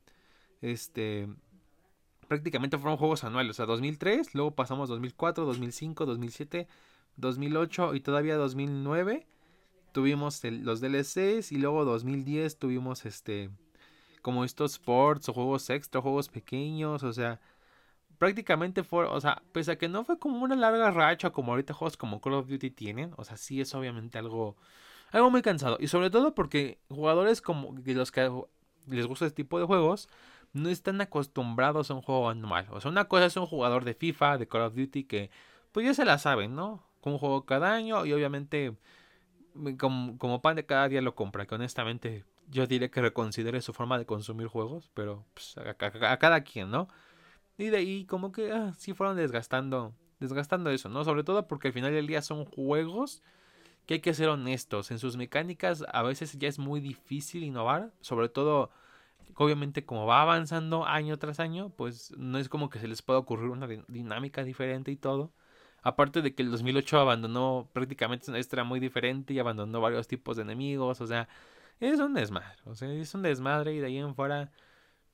este, 0.62 1.28
prácticamente 2.30 2.78
fueron 2.78 2.96
juegos 2.96 3.24
anuales. 3.24 3.50
O 3.50 3.54
sea, 3.54 3.66
2003, 3.66 4.36
luego 4.36 4.52
pasamos 4.52 4.88
2004, 4.88 5.44
2005, 5.44 6.06
2007, 6.06 6.68
2008 7.16 7.96
y 7.96 8.00
todavía 8.00 8.36
2009 8.36 9.26
tuvimos 9.90 10.40
los 10.44 10.80
DLCs 10.80 11.50
y 11.50 11.56
luego 11.58 11.84
2010 11.84 12.56
tuvimos 12.56 13.04
este 13.04 13.50
como 14.22 14.44
estos 14.44 14.74
sports 14.74 15.28
o 15.28 15.32
juegos 15.32 15.70
extra, 15.70 16.00
juegos 16.00 16.28
pequeños, 16.28 17.02
o 17.02 17.12
sea, 17.12 17.40
prácticamente 18.16 18.84
fue, 18.84 19.06
o 19.06 19.20
sea, 19.20 19.42
pese 19.50 19.72
a 19.72 19.78
que 19.78 19.88
no 19.88 20.04
fue 20.04 20.16
como 20.16 20.44
una 20.44 20.54
larga 20.54 20.92
racha 20.92 21.30
como 21.30 21.50
ahorita 21.50 21.74
juegos 21.74 21.96
como 21.96 22.20
Call 22.20 22.34
of 22.34 22.48
Duty 22.48 22.70
tienen, 22.70 23.12
o 23.16 23.24
sea, 23.24 23.36
sí 23.38 23.60
es 23.60 23.74
obviamente 23.74 24.18
algo 24.18 24.56
algo 25.10 25.32
muy 25.32 25.42
cansado 25.42 25.78
y 25.80 25.88
sobre 25.88 26.10
todo 26.10 26.32
porque 26.36 26.78
jugadores 26.90 27.42
como 27.42 27.74
los 27.84 28.12
que 28.12 28.30
les 28.86 29.06
gusta 29.06 29.26
este 29.26 29.42
tipo 29.42 29.58
de 29.58 29.66
juegos 29.66 30.08
no 30.52 30.68
están 30.68 31.00
acostumbrados 31.00 31.90
a 31.90 31.94
un 31.94 32.02
juego 32.02 32.28
anual. 32.28 32.66
O 32.70 32.80
sea, 32.80 32.90
una 32.90 33.06
cosa 33.06 33.26
es 33.26 33.36
un 33.36 33.46
jugador 33.46 33.84
de 33.84 33.94
FIFA, 33.94 34.38
de 34.38 34.48
Call 34.48 34.62
of 34.62 34.74
Duty, 34.74 35.04
que 35.04 35.30
pues 35.72 35.86
ya 35.86 35.94
se 35.94 36.04
la 36.04 36.18
saben, 36.18 36.54
¿no? 36.54 36.84
Con 37.00 37.14
un 37.14 37.18
juego 37.18 37.46
cada 37.46 37.72
año 37.72 38.04
y 38.06 38.12
obviamente 38.12 38.76
mm, 39.54 39.76
como, 39.76 40.42
pan 40.42 40.56
de 40.56 40.66
cada 40.66 40.88
día 40.88 41.00
lo 41.02 41.14
compra. 41.14 41.46
Que 41.46 41.54
honestamente 41.54 42.24
yo 42.48 42.66
diré 42.66 42.90
que 42.90 43.00
reconsidere 43.00 43.60
su 43.60 43.72
forma 43.72 43.98
de 43.98 44.06
consumir 44.06 44.48
juegos, 44.48 44.90
pero 44.94 45.24
pues, 45.34 45.56
a, 45.58 45.74
cada 46.18 46.40
quien, 46.42 46.70
¿no? 46.70 46.88
Y 47.58 47.66
de 47.66 47.78
ahí 47.78 48.06
como 48.06 48.32
que 48.32 48.52
ah, 48.52 48.72
sí 48.78 48.94
fueron 48.94 49.16
desgastando, 49.16 49.94
desgastando 50.18 50.70
eso, 50.70 50.88
¿no? 50.88 51.04
Sobre 51.04 51.24
todo 51.24 51.46
porque 51.46 51.68
al 51.68 51.74
final 51.74 51.92
del 51.92 52.06
día 52.06 52.22
son 52.22 52.44
juegos 52.44 53.22
que 53.86 53.94
hay 53.94 54.00
que 54.00 54.14
ser 54.14 54.28
honestos. 54.28 54.90
En 54.90 54.98
sus 54.98 55.16
mecánicas 55.16 55.84
a 55.92 56.02
veces 56.02 56.38
ya 56.38 56.48
es 56.48 56.58
muy 56.58 56.80
difícil 56.80 57.44
innovar, 57.44 57.92
sobre 58.00 58.28
todo 58.28 58.70
obviamente 59.36 59.84
como 59.84 60.06
va 60.06 60.22
avanzando 60.22 60.86
año 60.86 61.18
tras 61.18 61.40
año, 61.40 61.70
pues 61.70 62.12
no 62.16 62.38
es 62.38 62.48
como 62.48 62.70
que 62.70 62.78
se 62.78 62.88
les 62.88 63.02
pueda 63.02 63.18
ocurrir 63.18 63.50
una 63.50 63.66
dinámica 63.88 64.44
diferente 64.44 64.90
y 64.90 64.96
todo. 64.96 65.32
Aparte 65.82 66.22
de 66.22 66.34
que 66.34 66.42
el 66.42 66.50
2008 66.50 67.00
abandonó 67.00 67.70
prácticamente 67.72 68.30
una 68.30 68.64
muy 68.64 68.80
diferente 68.80 69.32
y 69.32 69.38
abandonó 69.38 69.80
varios 69.80 70.08
tipos 70.08 70.36
de 70.36 70.42
enemigos, 70.42 71.00
o 71.00 71.06
sea, 71.06 71.28
es 71.80 71.98
un 72.00 72.14
desmadre, 72.14 72.58
o 72.66 72.74
sea, 72.74 72.92
es 72.92 73.14
un 73.14 73.22
desmadre 73.22 73.74
y 73.74 73.78
de 73.78 73.86
ahí 73.86 73.98
en 73.98 74.14
fuera, 74.14 74.52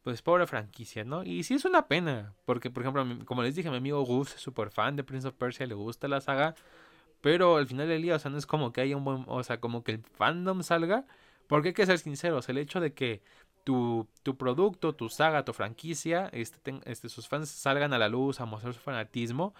pues 0.03 0.23
pobre 0.23 0.47
franquicia, 0.47 1.05
¿no? 1.05 1.23
Y 1.25 1.45
sí 1.45 1.55
es 1.55 1.65
una 1.65 1.87
pena, 1.87 2.35
porque 2.45 2.71
por 2.71 2.83
ejemplo, 2.83 3.07
como 3.25 3.43
les 3.43 3.55
dije, 3.55 3.71
mi 3.71 3.77
amigo 3.77 4.03
Gus 4.05 4.35
es 4.35 4.41
súper 4.41 4.71
fan 4.71 4.97
de 4.97 5.05
Prince 5.05 5.29
of 5.29 5.35
Persia, 5.35 5.67
le 5.67 5.75
gusta 5.75 6.09
la 6.09 6.21
saga, 6.21 6.57
pero 7.21 7.57
al 7.57 7.67
final 7.67 7.89
del 7.89 8.03
día, 8.03 8.17
o 8.17 8.19
sea, 8.19 8.31
no 8.31 8.39
es 8.39 8.47
como 8.47 8.73
que 8.73 8.81
haya 8.81 8.97
un 8.97 9.05
buen, 9.05 9.25
o 9.29 9.43
sea, 9.45 9.61
como 9.61 9.85
que 9.85 9.93
el 9.93 10.03
fandom 10.03 10.63
salga, 10.63 11.07
porque 11.47 11.69
hay 11.69 11.75
que 11.75 11.87
ser 11.87 11.99
sinceros, 11.99 12.49
el 12.49 12.59
hecho 12.59 12.81
de 12.81 12.93
que 12.95 13.23
tu, 13.67 14.37
producto, 14.39 14.95
tu 14.95 15.09
saga, 15.09 15.45
tu 15.45 15.53
franquicia, 15.53 16.29
este, 16.33 16.81
este, 16.85 17.09
sus 17.09 17.27
fans 17.27 17.49
salgan 17.49 17.93
a 17.93 17.99
la 17.99 18.09
luz 18.09 18.41
a 18.41 18.47
mostrar 18.47 18.73
su 18.73 18.81
fanatismo, 18.81 19.55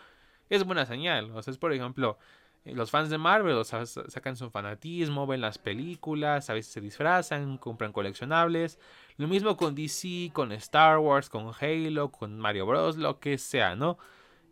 es 0.49 0.63
buena 0.65 0.87
señal. 0.87 1.33
O 1.33 1.43
sea, 1.43 1.51
es 1.51 1.59
por 1.59 1.73
ejemplo, 1.73 2.17
eh, 2.65 2.73
los 2.73 2.93
fans 2.93 3.11
de 3.11 3.19
Marvel 3.19 3.65
sacan 3.65 4.37
su 4.37 4.49
fanatismo, 4.51 5.27
ven 5.27 5.41
las 5.41 5.59
películas, 5.59 6.49
a 6.51 6.55
veces 6.55 6.73
se 6.73 6.81
disfrazan, 6.81 7.59
compran 7.59 7.93
coleccionables. 7.93 8.79
Lo 9.17 9.27
mismo 9.27 9.57
con 9.57 9.75
DC, 9.75 10.31
con 10.33 10.53
Star 10.53 10.99
Wars, 10.99 11.29
con 11.29 11.53
Halo, 11.61 12.13
con 12.13 12.39
Mario 12.39 12.67
Bros, 12.67 12.97
lo 12.97 13.19
que 13.19 13.39
sea, 13.39 13.75
¿no? 13.75 13.99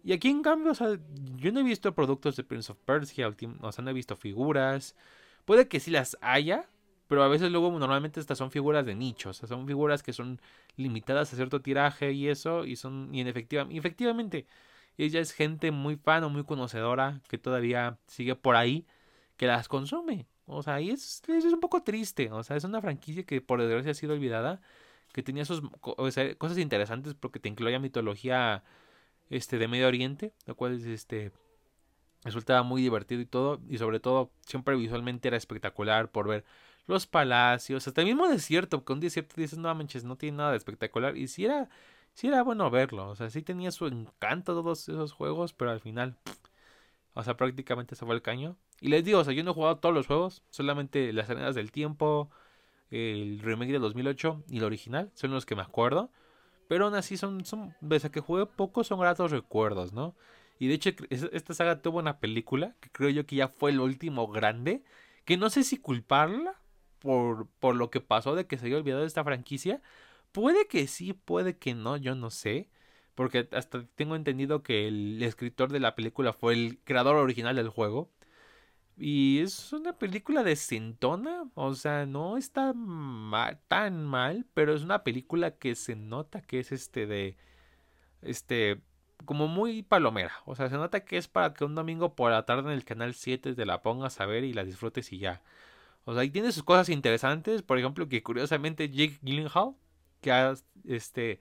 Y 0.03 0.13
aquí 0.13 0.31
en 0.31 0.43
cambio, 0.43 0.73
o 0.73 0.75
sea, 0.75 0.99
yo 1.37 1.53
no 1.53 1.61
he 1.61 1.63
visto 1.63 1.95
productos 1.95 2.35
de 2.37 2.45
Prince 2.45 2.73
of 2.73 2.79
Persia, 2.85 3.29
o 3.61 3.73
sea, 3.73 3.85
no 3.85 3.91
he 3.91 3.95
visto 3.95 4.17
figuras. 4.17 4.97
Puede 5.45 5.69
que 5.69 5.81
sí 5.81 5.91
las 5.93 6.19
haya, 6.21 6.69
pero 7.09 7.23
a 7.23 7.29
veces 7.29 7.51
luego 7.51 7.71
normalmente 7.79 8.21
estas 8.21 8.39
son 8.39 8.51
figuras 8.51 8.87
de 8.87 8.95
nicho, 8.95 9.31
o 9.31 9.33
sea, 9.33 9.49
son 9.49 9.67
figuras 9.67 10.03
que 10.03 10.13
son 10.13 10.41
limitadas 10.77 11.33
a 11.33 11.37
cierto 11.37 11.61
tiraje 11.61 12.13
y 12.13 12.29
eso, 12.29 12.65
y 12.65 12.77
son, 12.77 13.15
efectiva, 13.15 13.67
efectivamente, 13.71 14.47
ella 14.99 15.21
es 15.21 15.33
gente 15.33 15.71
muy 15.71 15.97
fan 15.97 16.25
o 16.25 16.31
muy 16.31 16.45
conocedora 16.45 17.21
que 17.29 17.39
todavía 17.39 17.99
sigue 18.07 18.37
por 18.37 18.57
ahí, 18.57 18.87
que 19.37 19.47
las 19.47 19.69
consume. 19.69 20.27
O 20.47 20.63
sea, 20.63 20.81
y 20.81 20.91
es, 20.91 21.23
es 21.29 21.45
un 21.47 21.61
poco 21.61 21.83
triste, 21.83 22.31
o 22.31 22.43
sea, 22.43 22.57
es 22.57 22.65
una 22.65 22.81
franquicia 22.81 23.25
que 23.25 23.41
por 23.41 23.61
desgracia 23.61 23.93
ha 23.93 23.95
sido 23.95 24.15
olvidada, 24.15 24.61
que 25.13 25.23
tenía 25.23 25.45
sus 25.45 25.63
cosas 25.81 26.59
interesantes 26.59 27.15
porque 27.15 27.41
te 27.41 27.49
incluía 27.49 27.79
mitología 27.79 28.65
este 29.31 29.59
de 29.59 29.69
Medio 29.69 29.89
Oriente, 29.89 30.33
lo 30.47 30.57
cual 30.57 30.75
es 30.77 30.85
este 30.85 31.33
resultaba 32.25 32.63
muy 32.63 32.83
divertido 32.83 33.21
y 33.21 33.27
todo 33.27 33.61
y 33.69 33.79
sobre 33.79 34.01
todo 34.01 34.33
siempre 34.47 34.77
visualmente 34.77 35.29
era 35.29 35.37
espectacular 35.37 36.11
por 36.11 36.27
ver 36.27 36.45
los 36.87 37.07
palacios, 37.07 37.87
hasta 37.87 38.01
el 38.03 38.09
mismo 38.09 38.29
desierto, 38.29 38.85
con 38.85 38.97
un 38.97 39.01
desierto 39.01 39.41
dices, 39.41 39.59
no 39.59 39.75
manches, 39.75 40.05
no 40.05 40.17
tiene 40.17 40.39
nada 40.39 40.51
de 40.53 40.59
espectacular 40.59 41.17
y 41.17 41.29
si 41.29 41.45
era 41.47 41.69
si 42.15 42.29
era 42.29 42.43
bueno 42.43 42.71
verlo, 42.71 43.09
o 43.09 43.17
sea, 43.17 43.29
sí 43.31 43.43
tenía 43.43 43.73
su 43.73 43.87
encanto 43.87 44.55
todos 44.55 44.89
esos 44.89 45.13
juegos, 45.13 45.53
pero 45.53 45.73
al 45.73 45.81
final 45.81 46.17
o 47.15 47.23
sea, 47.23 47.37
prácticamente 47.37 47.95
se 47.95 48.05
fue 48.05 48.15
el 48.15 48.23
caño. 48.23 48.57
Y 48.81 48.89
les 48.89 49.05
digo, 49.05 49.21
o 49.21 49.25
sea, 49.25 49.33
yo 49.33 49.45
no 49.45 49.53
he 49.53 49.55
jugado 49.55 49.79
todos 49.79 49.95
los 49.95 50.07
juegos, 50.07 50.43
solamente 50.51 51.13
las 51.13 51.31
arenas 51.31 51.55
del 51.55 51.71
tiempo, 51.71 52.31
el 52.91 53.41
remake 53.41 53.73
de 53.73 53.79
2008 53.79 54.45
y 54.49 54.59
el 54.59 54.65
original, 54.65 55.11
son 55.15 55.31
los 55.31 55.47
que 55.47 55.55
me 55.55 55.63
acuerdo. 55.63 56.11
Pero 56.69 56.87
aún 56.87 56.95
así 56.95 57.17
son, 57.17 57.45
son, 57.45 57.75
desde 57.81 58.11
que 58.11 58.21
jugué 58.21 58.47
poco 58.47 58.85
son 58.85 58.99
gratos 58.99 59.31
recuerdos, 59.31 59.93
¿no? 59.93 60.17
Y 60.59 60.69
de 60.69 60.75
hecho 60.75 60.91
esta 61.11 61.55
saga 61.55 61.83
tuvo 61.83 61.99
una 61.99 62.19
película 62.19 62.75
que 62.81 62.91
creo 62.91 63.11
yo 63.11 63.27
que 63.27 63.37
ya 63.37 63.49
fue 63.49 63.71
el 63.71 63.81
último 63.81 64.29
grande, 64.29 64.83
que 65.25 65.37
no 65.37 65.51
sé 65.51 65.63
si 65.65 65.79
culparla 65.79 66.55
por, 67.05 67.49
por 67.61 67.77
lo 67.77 67.91
que 67.91 68.01
pasó 68.03 68.35
de 68.37 68.47
que 68.49 68.59
se 68.59 68.67
haya 68.67 68.79
olvidado 68.79 69.03
de 69.03 69.09
esta 69.09 69.25
franquicia. 69.25 69.83
Puede 70.33 70.67
que 70.69 70.87
sí, 70.89 71.13
puede 71.15 71.59
que 71.59 71.75
no, 71.75 71.97
yo 71.99 72.15
no 72.17 72.31
sé. 72.31 72.71
Porque 73.15 73.49
hasta 73.53 73.87
tengo 73.97 74.17
entendido 74.17 74.63
que 74.65 74.89
el 74.89 75.23
escritor 75.23 75.71
de 75.73 75.81
la 75.81 75.95
película 75.97 76.33
fue 76.33 76.55
el 76.55 76.81
creador 76.85 77.17
original 77.17 77.57
del 77.57 77.69
juego. 77.71 78.11
Y 78.97 79.41
es 79.41 79.73
una 79.73 79.99
película 79.99 80.45
de 80.45 80.51
decentona, 80.51 81.51
o 81.55 81.75
sea, 81.75 82.07
no 82.07 82.37
está 82.37 82.73
tan 83.69 84.05
mal, 84.07 84.47
pero 84.55 84.75
es 84.75 84.83
una 84.83 85.03
película 85.03 85.59
que 85.59 85.75
se 85.75 85.97
nota 85.97 86.41
que 86.43 86.61
es 86.61 86.71
este 86.73 87.07
de 87.07 87.37
este 88.23 88.83
como 89.27 89.49
muy 89.49 89.83
palomera, 89.83 90.33
o 90.47 90.55
sea, 90.57 90.69
se 90.69 90.77
nota 90.77 91.05
que 91.05 91.17
es 91.19 91.29
para 91.29 91.55
que 91.55 91.65
un 91.65 91.75
domingo 91.75 92.15
por 92.15 92.31
la 92.33 92.45
tarde 92.47 92.71
en 92.73 92.77
el 92.79 92.85
canal 92.85 93.15
7 93.15 93.55
te 93.55 93.67
la 93.67 93.83
pongas 93.83 94.21
a 94.21 94.27
ver 94.27 94.45
y 94.45 94.53
la 94.53 94.65
disfrutes 94.65 95.13
y 95.13 95.19
ya. 95.19 95.43
O 96.05 96.15
sea, 96.15 96.25
y 96.25 96.31
tiene 96.31 96.53
sus 96.53 96.65
cosas 96.65 96.89
interesantes, 96.89 97.63
por 97.63 97.79
ejemplo, 97.79 98.09
que 98.09 98.23
curiosamente 98.23 98.91
Jake 98.91 99.19
Gyllenhaal, 99.23 99.75
que 100.21 100.55
este 100.87 101.41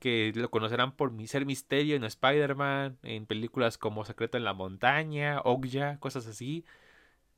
que 0.00 0.32
lo 0.34 0.50
conocerán 0.50 0.92
por 0.96 1.12
ser 1.26 1.46
misterio 1.46 1.96
en 1.96 2.04
Spider-Man, 2.04 2.98
en 3.02 3.26
películas 3.26 3.78
como 3.78 4.04
Secreto 4.04 4.36
en 4.36 4.44
la 4.44 4.52
Montaña, 4.52 5.40
Okja, 5.44 5.98
cosas 5.98 6.26
así 6.26 6.64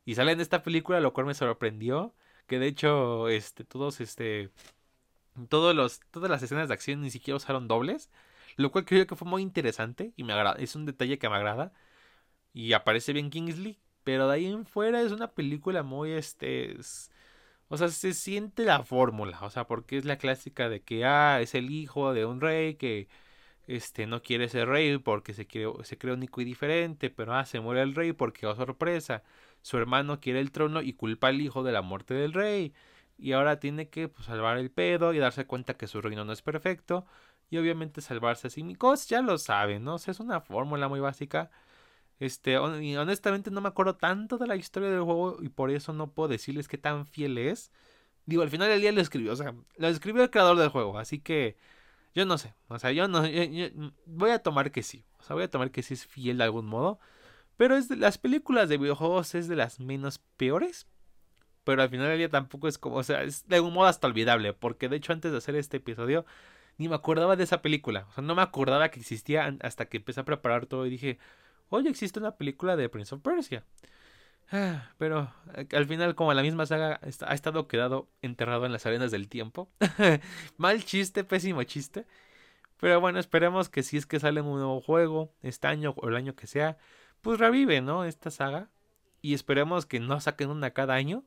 y 0.06 0.14
sale 0.14 0.32
en 0.32 0.40
esta 0.40 0.62
película, 0.62 1.00
lo 1.00 1.12
cual 1.12 1.26
me 1.26 1.34
sorprendió. 1.34 2.14
Que 2.46 2.58
de 2.60 2.68
hecho, 2.68 3.28
este, 3.28 3.64
todos, 3.64 4.00
este, 4.00 4.50
todos 5.48 5.74
los, 5.76 6.00
todas 6.10 6.30
las 6.30 6.42
escenas 6.42 6.68
de 6.68 6.74
acción 6.74 7.02
ni 7.02 7.10
siquiera 7.10 7.36
usaron 7.36 7.68
dobles. 7.68 8.10
Lo 8.56 8.72
cual 8.72 8.84
creo 8.86 9.06
que 9.06 9.16
fue 9.16 9.28
muy 9.28 9.42
interesante 9.42 10.12
y 10.16 10.24
me 10.24 10.32
agrada. 10.32 10.56
Es 10.60 10.76
un 10.76 10.86
detalle 10.86 11.18
que 11.18 11.28
me 11.28 11.36
agrada. 11.36 11.72
Y 12.54 12.72
aparece 12.74 13.12
bien 13.12 13.30
Kingsley. 13.30 13.78
Pero 14.06 14.28
de 14.28 14.36
ahí 14.36 14.46
en 14.46 14.66
fuera 14.66 15.02
es 15.02 15.12
una 15.12 15.32
película 15.34 15.82
muy, 15.84 16.12
este, 16.12 16.78
o 17.68 17.76
sea, 17.76 17.88
se 17.88 18.14
siente 18.14 18.64
la 18.64 18.82
fórmula. 18.84 19.40
O 19.42 19.50
sea, 19.50 19.66
porque 19.66 19.96
es 19.98 20.04
la 20.04 20.18
clásica 20.18 20.68
de 20.68 20.82
que, 20.82 21.04
ah, 21.04 21.40
es 21.40 21.54
el 21.54 21.70
hijo 21.70 22.12
de 22.14 22.24
un 22.26 22.40
rey 22.40 22.74
que, 22.76 23.08
este, 23.66 24.06
no 24.06 24.22
quiere 24.22 24.48
ser 24.48 24.68
rey 24.68 24.98
porque 24.98 25.34
se 25.34 25.46
se 25.84 25.98
creó 25.98 26.14
único 26.14 26.40
y 26.40 26.44
diferente. 26.44 27.10
Pero, 27.10 27.34
ah, 27.34 27.44
se 27.46 27.60
muere 27.60 27.82
el 27.82 27.94
rey 27.94 28.12
porque, 28.12 28.46
oh 28.46 28.54
sorpresa 28.56 29.22
su 29.62 29.78
hermano 29.78 30.20
quiere 30.20 30.40
el 30.40 30.52
trono 30.52 30.80
y 30.82 30.92
culpa 30.92 31.28
al 31.28 31.40
hijo 31.40 31.62
de 31.64 31.72
la 31.72 31.82
muerte 31.82 32.14
del 32.14 32.32
rey. 32.34 32.72
Y 33.18 33.32
ahora 33.32 33.58
tiene 33.60 33.88
que 33.90 34.08
pues, 34.08 34.26
salvar 34.26 34.58
el 34.58 34.70
pedo 34.70 35.12
y 35.14 35.18
darse 35.18 35.46
cuenta 35.46 35.74
que 35.76 35.86
su 35.88 36.00
reino 36.02 36.24
no 36.24 36.32
es 36.32 36.42
perfecto. 36.42 37.06
Y 37.50 37.58
obviamente 37.58 38.00
salvarse 38.00 38.48
a 38.48 38.50
sí 38.50 38.62
mismo. 38.64 38.94
Ya 39.08 39.22
lo 39.22 39.38
saben, 39.38 39.84
¿no? 39.84 39.96
es 39.96 40.20
una 40.20 40.40
fórmula 40.40 40.88
muy 40.88 41.00
básica. 41.00 41.50
Este, 42.18 42.52
y 42.82 42.96
honestamente 42.96 43.50
no 43.50 43.60
me 43.60 43.68
acuerdo 43.68 43.96
tanto 43.96 44.38
de 44.38 44.46
la 44.46 44.56
historia 44.56 44.90
del 44.90 45.02
juego 45.02 45.38
y 45.42 45.48
por 45.50 45.70
eso 45.70 45.92
no 45.92 46.12
puedo 46.12 46.28
decirles 46.28 46.68
qué 46.68 46.78
tan 46.78 47.06
fiel 47.06 47.38
es. 47.38 47.72
Digo, 48.24 48.42
al 48.42 48.50
final 48.50 48.68
del 48.68 48.80
día 48.80 48.92
lo 48.92 49.00
escribió, 49.00 49.32
o 49.32 49.36
sea, 49.36 49.54
lo 49.76 49.88
escribió 49.88 50.22
el 50.22 50.30
creador 50.30 50.58
del 50.58 50.70
juego, 50.70 50.98
así 50.98 51.20
que 51.20 51.56
yo 52.14 52.24
no 52.26 52.38
sé, 52.38 52.54
o 52.68 52.78
sea, 52.78 52.92
yo 52.92 53.08
no, 53.08 53.22
voy 54.06 54.30
a 54.30 54.38
tomar 54.40 54.72
que 54.72 54.82
sí, 54.82 55.04
o 55.18 55.22
sea, 55.22 55.34
voy 55.34 55.44
a 55.44 55.50
tomar 55.50 55.70
que 55.70 55.82
sí 55.82 55.94
es 55.94 56.06
fiel 56.06 56.38
de 56.38 56.44
algún 56.44 56.66
modo. 56.66 56.98
Pero 57.56 57.76
es 57.76 57.88
de, 57.88 57.96
las 57.96 58.18
películas 58.18 58.68
de 58.68 58.78
videojuegos 58.78 59.34
es 59.34 59.48
de 59.48 59.56
las 59.56 59.80
menos 59.80 60.18
peores. 60.36 60.86
Pero 61.64 61.82
al 61.82 61.88
final 61.88 62.08
del 62.08 62.18
día 62.18 62.28
tampoco 62.28 62.68
es 62.68 62.78
como, 62.78 62.96
o 62.96 63.02
sea, 63.02 63.22
es 63.22 63.48
de 63.48 63.60
un 63.60 63.72
modo 63.72 63.86
hasta 63.86 64.06
olvidable. 64.06 64.52
Porque 64.52 64.88
de 64.88 64.96
hecho 64.96 65.12
antes 65.12 65.32
de 65.32 65.38
hacer 65.38 65.56
este 65.56 65.78
episodio 65.78 66.26
ni 66.78 66.88
me 66.88 66.94
acordaba 66.94 67.36
de 67.36 67.44
esa 67.44 67.62
película. 67.62 68.06
O 68.10 68.12
sea, 68.12 68.22
no 68.22 68.34
me 68.34 68.42
acordaba 68.42 68.90
que 68.90 69.00
existía 69.00 69.56
hasta 69.62 69.86
que 69.86 69.96
empecé 69.98 70.20
a 70.20 70.24
preparar 70.24 70.66
todo 70.66 70.86
y 70.86 70.90
dije, 70.90 71.18
oye, 71.68 71.88
existe 71.90 72.18
una 72.18 72.36
película 72.36 72.76
de 72.76 72.88
Prince 72.88 73.14
of 73.14 73.22
Persia. 73.22 73.64
Ah, 74.52 74.92
pero 74.98 75.32
eh, 75.54 75.66
al 75.72 75.86
final, 75.86 76.14
como 76.14 76.32
la 76.32 76.42
misma 76.42 76.66
saga 76.66 77.00
ha 77.02 77.34
estado 77.34 77.66
quedado 77.66 78.08
enterrado 78.22 78.64
en 78.66 78.72
las 78.72 78.86
arenas 78.86 79.10
del 79.10 79.28
tiempo. 79.28 79.68
Mal 80.56 80.84
chiste, 80.84 81.24
pésimo 81.24 81.62
chiste. 81.64 82.06
Pero 82.78 83.00
bueno, 83.00 83.18
esperemos 83.18 83.68
que 83.68 83.82
si 83.82 83.96
es 83.96 84.06
que 84.06 84.20
sale 84.20 84.40
un 84.42 84.58
nuevo 84.58 84.80
juego, 84.80 85.32
este 85.42 85.66
año 85.66 85.94
o 85.96 86.08
el 86.08 86.16
año 86.16 86.36
que 86.36 86.46
sea, 86.46 86.78
pues 87.22 87.38
revive, 87.40 87.80
¿no? 87.80 88.04
Esta 88.04 88.30
saga. 88.30 88.70
Y 89.22 89.34
esperemos 89.34 89.86
que 89.86 90.00
no 90.00 90.20
saquen 90.20 90.50
una 90.50 90.70
cada 90.72 90.94
año. 90.94 91.24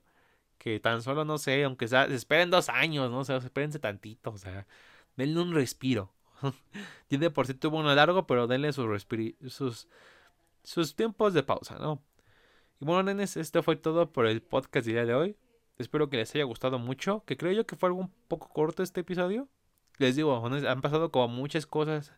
Que 0.58 0.79
tan 0.79 1.01
solo, 1.01 1.25
no 1.25 1.38
sé, 1.38 1.63
aunque 1.63 1.88
sea, 1.88 2.05
esperen 2.05 2.51
dos 2.51 2.69
años, 2.69 3.10
¿no? 3.12 3.19
O 3.19 3.25
sea, 3.25 3.38
espérense 3.38 3.79
tantito, 3.79 4.31
o 4.31 4.38
sea, 4.38 4.67
denle 5.15 5.41
un 5.41 5.53
respiro. 5.53 6.13
Tiene 7.08 7.29
por 7.31 7.48
sí 7.48 7.53
tuvo 7.53 7.79
uno 7.79 7.93
largo, 7.96 8.27
pero 8.27 8.48
denle 8.48 8.74
sus, 8.74 9.08
sus, 9.48 9.88
sus 10.69 10.95
tiempos 10.95 11.33
de 11.33 11.41
pausa, 11.41 11.79
¿no? 11.79 11.99
Y 12.79 12.85
bueno, 12.85 13.01
nenes, 13.01 13.38
esto 13.38 13.63
fue 13.63 13.75
todo 13.75 14.11
por 14.13 14.27
el 14.27 14.43
podcast 14.43 14.85
del 14.85 14.93
día 14.93 15.05
de 15.05 15.15
hoy. 15.15 15.35
Espero 15.79 16.11
que 16.11 16.17
les 16.17 16.35
haya 16.35 16.43
gustado 16.43 16.77
mucho, 16.77 17.23
que 17.25 17.38
creo 17.38 17.51
yo 17.51 17.65
que 17.65 17.75
fue 17.75 17.89
algo 17.89 18.01
un 18.01 18.13
poco 18.27 18.49
corto 18.49 18.83
este 18.83 19.01
episodio. 19.01 19.49
Les 19.97 20.15
digo, 20.15 20.45
han 20.45 20.81
pasado 20.81 21.11
como 21.11 21.27
muchas 21.27 21.65
cosas 21.65 22.13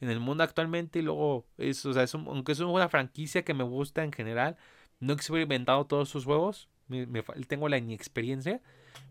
en 0.00 0.08
el 0.08 0.18
mundo 0.18 0.44
actualmente 0.44 1.00
y 1.00 1.02
luego 1.02 1.46
es, 1.58 1.84
o 1.84 1.92
sea, 1.92 2.04
es 2.04 2.14
aunque 2.14 2.52
es 2.52 2.60
una 2.60 2.88
franquicia 2.88 3.44
que 3.44 3.52
me 3.52 3.64
gusta 3.64 4.02
en 4.02 4.12
general, 4.12 4.56
no 4.98 5.12
he 5.12 5.16
experimentado 5.16 5.84
todos 5.84 6.08
sus 6.08 6.24
juegos, 6.24 6.70
tengo 7.48 7.68
la 7.68 7.76
inexperiencia, 7.76 8.62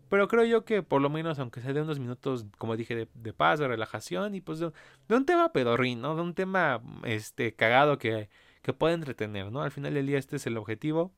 pero 0.08 0.26
creo 0.26 0.44
yo 0.44 0.64
que 0.64 0.82
por 0.82 1.00
lo 1.00 1.10
menos, 1.10 1.38
aunque 1.38 1.60
sea 1.60 1.72
de 1.72 1.82
unos 1.82 2.00
minutos, 2.00 2.44
como 2.58 2.76
dije, 2.76 3.08
de, 3.14 3.32
paz, 3.32 3.60
de 3.60 3.68
relajación 3.68 4.34
y 4.34 4.40
pues 4.40 4.58
de, 4.58 4.72
un 5.10 5.26
tema 5.26 5.52
pedorrín, 5.52 6.00
¿no? 6.00 6.16
De 6.16 6.22
un 6.22 6.34
tema 6.34 6.82
este 7.04 7.54
cagado 7.54 7.96
que, 7.96 8.28
que 8.62 8.72
puede 8.72 8.94
entretener, 8.94 9.50
¿no? 9.50 9.62
Al 9.62 9.70
final 9.70 9.94
del 9.94 10.06
día 10.06 10.18
este 10.18 10.36
es 10.36 10.46
el 10.46 10.56
objetivo 10.56 11.12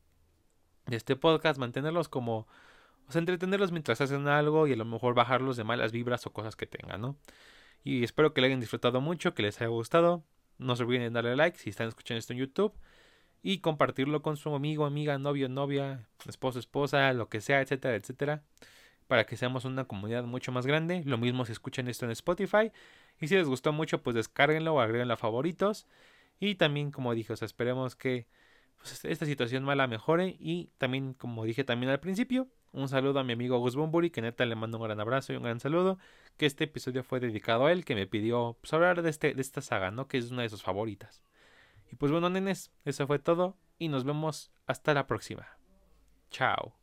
de 0.85 0.97
este 0.97 1.15
podcast, 1.15 1.59
mantenerlos 1.59 2.09
como, 2.09 2.47
o 3.07 3.11
sea, 3.11 3.19
entretenerlos 3.19 3.71
mientras 3.71 4.01
hacen 4.01 4.27
algo 4.27 4.67
y 4.67 4.73
a 4.73 4.75
lo 4.75 4.85
mejor 4.85 5.13
bajarlos 5.13 5.57
de 5.57 5.63
malas 5.63 5.91
vibras 5.91 6.25
o 6.25 6.33
cosas 6.33 6.55
que 6.55 6.65
tengan, 6.65 7.01
¿no? 7.01 7.17
Y 7.83 8.03
espero 8.03 8.33
que 8.33 8.41
le 8.41 8.47
hayan 8.47 8.59
disfrutado 8.59 9.01
mucho, 9.01 9.33
que 9.33 9.43
les 9.43 9.59
haya 9.59 9.67
gustado. 9.67 10.23
No 10.57 10.75
se 10.75 10.83
olviden 10.83 11.13
de 11.13 11.17
darle 11.17 11.35
like 11.35 11.57
si 11.57 11.69
están 11.69 11.87
escuchando 11.87 12.19
esto 12.19 12.33
en 12.33 12.39
YouTube. 12.39 12.73
Y 13.41 13.59
compartirlo 13.59 14.21
con 14.21 14.37
su 14.37 14.55
amigo, 14.55 14.85
amiga, 14.85 15.17
novio, 15.17 15.49
novia, 15.49 16.07
esposo, 16.25 16.59
esposa, 16.59 17.11
lo 17.11 17.27
que 17.27 17.41
sea, 17.41 17.59
etcétera, 17.59 17.95
etcétera. 17.95 18.43
Para 19.07 19.25
que 19.25 19.35
seamos 19.35 19.65
una 19.65 19.83
comunidad 19.83 20.23
mucho 20.23 20.53
más 20.53 20.65
grande. 20.65 21.03
Lo 21.03 21.17
mismo 21.17 21.43
si 21.45 21.51
escuchan 21.51 21.89
esto 21.89 22.05
en 22.05 22.11
Spotify. 22.11 22.71
Y 23.19 23.27
si 23.27 23.35
les 23.35 23.47
gustó 23.47 23.73
mucho, 23.73 24.01
pues 24.01 24.15
descárguenlo 24.15 24.75
o 24.75 24.79
agréguenlo 24.79 25.15
a 25.15 25.17
favoritos. 25.17 25.87
Y 26.39 26.55
también, 26.55 26.91
como 26.91 27.13
dije, 27.13 27.33
o 27.33 27.35
sea, 27.35 27.45
esperemos 27.45 27.95
que 27.95 28.27
pues, 28.77 29.05
esta 29.05 29.25
situación 29.25 29.63
mala 29.63 29.87
mejore. 29.87 30.35
Y 30.39 30.71
también, 30.77 31.13
como 31.13 31.45
dije 31.45 31.63
también 31.63 31.91
al 31.91 31.99
principio, 31.99 32.47
Un 32.71 32.89
saludo 32.89 33.19
a 33.19 33.23
mi 33.23 33.33
amigo 33.33 33.59
Gus 33.59 33.75
Bumburi, 33.75 34.09
que 34.09 34.21
neta 34.21 34.45
le 34.45 34.55
mando 34.55 34.77
un 34.79 34.83
gran 34.85 34.99
abrazo 34.99 35.31
y 35.31 35.35
un 35.35 35.43
gran 35.43 35.59
saludo. 35.59 35.99
Que 36.37 36.47
este 36.47 36.63
episodio 36.65 37.03
fue 37.03 37.19
dedicado 37.19 37.67
a 37.67 37.71
él, 37.71 37.85
que 37.85 37.95
me 37.95 38.07
pidió 38.07 38.57
pues, 38.61 38.73
hablar 38.73 39.01
de, 39.03 39.09
este, 39.09 39.33
de 39.35 39.41
esta 39.41 39.61
saga, 39.61 39.91
¿no? 39.91 40.07
Que 40.07 40.17
es 40.17 40.31
una 40.31 40.41
de 40.41 40.49
sus 40.49 40.63
favoritas. 40.63 41.21
Y 41.91 41.95
pues 41.95 42.11
bueno, 42.11 42.29
nenes, 42.29 42.71
eso 42.85 43.05
fue 43.07 43.19
todo. 43.19 43.57
Y 43.77 43.89
nos 43.89 44.03
vemos 44.05 44.51
hasta 44.65 44.93
la 44.93 45.05
próxima. 45.07 45.47
Chao. 46.31 46.82